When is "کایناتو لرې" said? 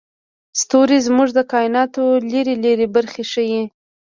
1.51-2.55